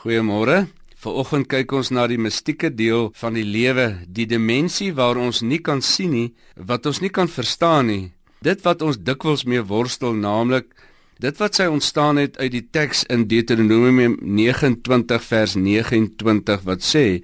Goeiemôre. 0.00 0.62
Vanoggend 0.96 1.44
kyk 1.52 1.74
ons 1.76 1.90
na 1.92 2.06
die 2.08 2.16
mistieke 2.16 2.70
deel 2.72 3.10
van 3.20 3.34
die 3.36 3.44
lewe, 3.44 3.98
die 4.08 4.24
dimensie 4.24 4.94
waar 4.96 5.18
ons 5.20 5.42
nie 5.44 5.58
kan 5.60 5.82
sien 5.84 6.14
nie, 6.14 6.30
wat 6.56 6.88
ons 6.88 7.02
nie 7.04 7.10
kan 7.12 7.28
verstaan 7.28 7.90
nie. 7.92 8.06
Dit 8.40 8.64
wat 8.64 8.80
ons 8.80 8.96
dikwels 8.96 9.44
mee 9.44 9.60
worstel, 9.60 10.16
naamlik 10.16 10.72
dit 11.20 11.36
wat 11.36 11.60
sy 11.60 11.68
ontstaan 11.68 12.16
het 12.16 12.40
uit 12.40 12.48
die 12.54 12.64
teks 12.72 13.04
in 13.12 13.26
Deuteronomium 13.28 14.16
29 14.24 15.20
vers 15.28 15.58
29 15.60 16.64
wat 16.64 16.80
sê: 16.80 17.20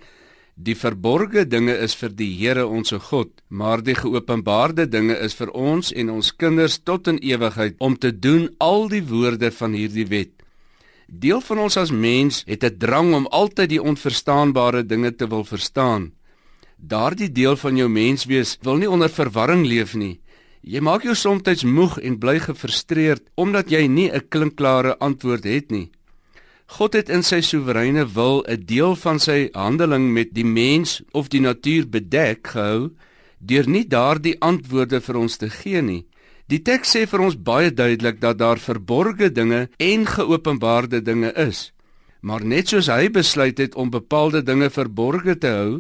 Die 0.60 0.76
verborgde 0.76 1.46
dinge 1.48 1.80
is 1.80 1.96
vir 1.96 2.12
die 2.12 2.28
Here 2.36 2.66
ons 2.68 2.92
God, 3.08 3.32
maar 3.48 3.80
die 3.80 3.96
geopenbaarde 3.96 4.84
dinge 4.84 5.16
is 5.16 5.32
vir 5.40 5.48
ons 5.56 5.94
en 5.96 6.12
ons 6.12 6.32
kinders 6.36 6.76
tot 6.84 7.08
in 7.08 7.24
ewigheid 7.24 7.80
om 7.80 7.96
te 7.96 8.12
doen 8.12 8.50
al 8.60 8.90
die 8.92 9.04
woorde 9.04 9.48
van 9.62 9.72
hierdie 9.72 10.10
wet. 10.12 10.35
Deel 11.06 11.40
van 11.40 11.58
ons 11.62 11.76
as 11.78 11.90
mens 11.90 12.42
het 12.46 12.64
'n 12.64 12.78
drang 12.78 13.14
om 13.14 13.26
altyd 13.26 13.68
die 13.68 13.82
onverstaanbare 13.82 14.86
dinge 14.86 15.14
te 15.14 15.28
wil 15.28 15.44
verstaan. 15.44 16.12
Daardie 16.76 17.32
deel 17.32 17.56
van 17.56 17.76
jou 17.76 17.88
menswees 17.88 18.58
wil 18.62 18.76
nie 18.76 18.90
onder 18.90 19.08
verwarring 19.08 19.66
leef 19.66 19.94
nie. 19.94 20.20
Jy 20.60 20.80
maak 20.80 21.02
jou 21.02 21.14
soms 21.14 21.64
moeg 21.64 21.98
en 21.98 22.18
bly 22.18 22.38
gefrustreerd 22.38 23.22
omdat 23.34 23.70
jy 23.70 23.86
nie 23.86 24.10
'n 24.10 24.28
klinkklare 24.28 24.98
antwoord 24.98 25.44
het 25.44 25.70
nie. 25.70 25.90
God 26.66 26.92
het 26.92 27.08
in 27.08 27.22
sy 27.22 27.40
soewereine 27.40 28.04
wil 28.12 28.44
'n 28.48 28.64
deel 28.66 28.96
van 28.96 29.18
sy 29.20 29.48
handeling 29.52 30.12
met 30.12 30.34
die 30.34 30.44
mens 30.44 31.02
of 31.12 31.28
die 31.28 31.40
natuur 31.40 31.88
bedek 31.88 32.46
gehou 32.46 32.90
deur 33.38 33.68
nie 33.68 33.86
daardie 33.86 34.40
antwoorde 34.40 35.00
vir 35.00 35.16
ons 35.16 35.36
te 35.36 35.50
gee 35.50 35.82
nie. 35.82 36.06
Die 36.46 36.60
teks 36.62 36.92
sê 36.94 37.06
vir 37.10 37.24
ons 37.26 37.34
baie 37.34 37.72
duidelik 37.74 38.20
dat 38.22 38.38
daar 38.38 38.60
verborgde 38.62 39.32
dinge 39.34 39.66
en 39.82 40.06
geopenbaarde 40.06 41.00
dinge 41.02 41.32
is. 41.34 41.72
Maar 42.22 42.44
net 42.46 42.70
soos 42.70 42.86
hy 42.86 43.08
besluit 43.10 43.58
het 43.58 43.74
om 43.74 43.90
bepaalde 43.90 44.44
dinge 44.46 44.70
verborge 44.70 45.34
te 45.42 45.50
hou, 45.50 45.72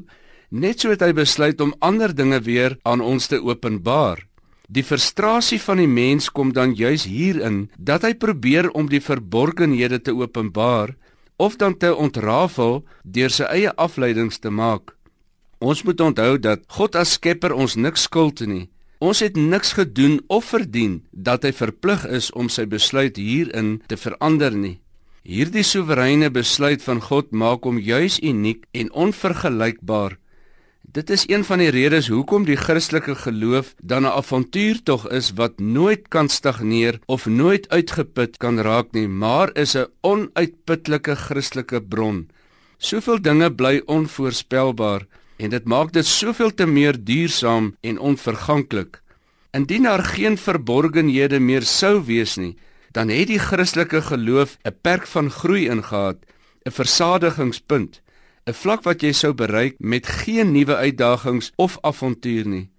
net 0.50 0.82
so 0.82 0.90
het 0.90 1.02
hy 1.06 1.12
besluit 1.14 1.62
om 1.62 1.74
ander 1.78 2.10
dinge 2.14 2.40
weer 2.42 2.78
aan 2.82 3.00
ons 3.00 3.30
te 3.30 3.38
openbaar. 3.38 4.26
Die 4.66 4.82
frustrasie 4.82 5.60
van 5.62 5.78
die 5.78 5.90
mens 5.90 6.26
kom 6.34 6.50
dan 6.52 6.74
juis 6.74 7.06
hierin 7.06 7.68
dat 7.78 8.02
hy 8.02 8.16
probeer 8.18 8.72
om 8.74 8.90
die 8.90 9.02
verborgenhede 9.02 10.02
te 10.02 10.14
openbaar 10.14 10.96
of 11.38 11.56
dan 11.62 11.76
te 11.78 11.94
ontrafel 11.94 12.82
deur 13.04 13.30
sy 13.30 13.46
eie 13.54 13.70
afleidings 13.78 14.42
te 14.42 14.50
maak. 14.50 14.96
Ons 15.62 15.84
moet 15.86 16.00
onthou 16.00 16.38
dat 16.42 16.66
God 16.74 16.98
as 16.98 17.14
skepper 17.14 17.54
ons 17.54 17.78
niks 17.78 18.10
skuld 18.10 18.42
nie. 18.42 18.66
Ons 18.98 19.20
het 19.20 19.36
niks 19.36 19.74
gedoen 19.76 20.22
of 20.32 20.44
verdien 20.54 21.02
dat 21.12 21.44
hy 21.44 21.52
verplig 21.52 22.06
is 22.08 22.30
om 22.32 22.48
sy 22.48 22.64
besluit 22.64 23.18
hierin 23.20 23.82
te 23.90 23.96
verander 24.00 24.54
nie. 24.56 24.78
Hierdie 25.26 25.64
soewereine 25.66 26.30
besluit 26.32 26.80
van 26.86 27.02
God 27.04 27.32
maak 27.32 27.66
hom 27.68 27.76
juis 27.82 28.16
uniek 28.22 28.64
en 28.72 28.92
onvergelykbaar. 28.92 30.16
Dit 30.96 31.10
is 31.10 31.26
een 31.28 31.44
van 31.44 31.60
die 31.60 31.72
redes 31.74 32.08
hoekom 32.08 32.46
die 32.48 32.56
Christelike 32.56 33.18
geloof 33.20 33.74
dan 33.82 34.06
'n 34.06 34.16
avontuurtog 34.16 35.08
is 35.10 35.32
wat 35.36 35.60
nooit 35.60 36.08
kan 36.08 36.28
stagneer 36.28 37.00
of 37.06 37.26
nooit 37.26 37.68
uitgeput 37.68 38.36
kan 38.38 38.58
raak 38.58 38.92
nie, 38.92 39.08
maar 39.08 39.50
is 39.54 39.76
'n 39.76 39.90
onuitputlike 40.00 41.14
Christelike 41.16 41.82
bron. 41.82 42.30
Soveel 42.78 43.20
dinge 43.20 43.52
bly 43.52 43.82
onvoorspelbaar 43.86 45.06
en 45.36 45.50
dit 45.50 45.64
maak 45.64 45.92
dit 45.92 46.06
soveel 46.06 46.54
te 46.54 46.66
meer 46.66 46.96
duursaam 46.96 47.74
en 47.80 47.98
onverganklik. 47.98 49.00
Indien 49.56 49.88
daar 49.88 50.04
geen 50.04 50.36
verborgenhede 50.36 51.40
meer 51.40 51.62
sou 51.62 52.04
wees 52.04 52.36
nie, 52.36 52.56
dan 52.92 53.08
het 53.12 53.28
die 53.28 53.38
Christelike 53.38 54.00
geloof 54.02 54.56
'n 54.64 54.74
perk 54.82 55.06
van 55.06 55.30
groei 55.30 55.68
ingehaat, 55.68 56.18
'n 56.64 56.70
versadigingspunt, 56.70 58.00
'n 58.46 58.52
vlak 58.52 58.82
wat 58.82 59.02
jy 59.02 59.12
sou 59.12 59.32
bereik 59.34 59.74
met 59.78 60.06
geen 60.06 60.52
nuwe 60.52 60.76
uitdagings 60.76 61.52
of 61.56 61.78
avontuur 61.80 62.46
nie. 62.46 62.70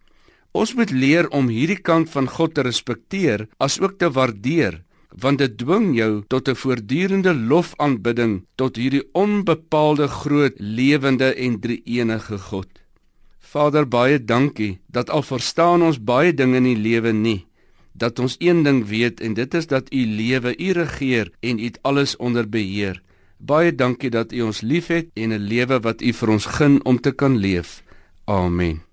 Ons 0.51 0.73
moet 0.73 0.89
leer 0.89 1.29
om 1.29 1.47
hierdie 1.47 1.81
kant 1.81 2.09
van 2.09 2.27
God 2.27 2.53
te 2.53 2.61
respekteer 2.61 3.47
asook 3.57 3.97
te 3.97 4.11
waardeer 4.11 4.83
want 5.19 5.41
dit 5.41 5.57
dwing 5.57 5.95
jou 5.97 6.23
tot 6.27 6.49
'n 6.49 6.55
voortdurende 6.55 7.33
lofaanbidding 7.33 8.45
tot 8.55 8.75
hierdie 8.75 9.03
onbepaalde 9.11 10.07
groot 10.07 10.53
lewende 10.57 11.33
en 11.33 11.59
drie-enige 11.59 12.37
God. 12.37 12.67
Vader, 13.39 13.87
baie 13.87 14.25
dankie 14.25 14.79
dat 14.85 15.09
al 15.09 15.23
verstaan 15.23 15.81
ons 15.81 16.03
baie 16.03 16.33
dinge 16.33 16.57
in 16.57 16.63
die 16.63 16.81
lewe 16.89 17.11
nie, 17.11 17.45
dat 17.91 18.19
ons 18.19 18.35
een 18.39 18.63
ding 18.63 18.85
weet 18.87 19.21
en 19.21 19.33
dit 19.33 19.53
is 19.53 19.67
dat 19.67 19.93
U 19.93 20.05
lewe, 20.05 20.53
U 20.57 20.71
regeer 20.71 21.31
en 21.39 21.59
U 21.59 21.63
het 21.63 21.79
alles 21.81 22.15
onder 22.15 22.49
beheer. 22.49 23.01
Baie 23.37 23.75
dankie 23.75 24.09
dat 24.09 24.31
U 24.31 24.41
ons 24.41 24.61
liefhet 24.61 25.07
en 25.13 25.33
'n 25.33 25.47
lewe 25.47 25.79
wat 25.79 26.01
U 26.01 26.13
vir 26.13 26.29
ons 26.29 26.45
gun 26.45 26.85
om 26.85 26.99
te 26.99 27.11
kan 27.11 27.37
leef. 27.37 27.83
Amen. 28.25 28.86